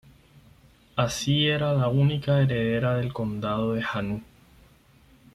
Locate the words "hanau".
3.87-4.23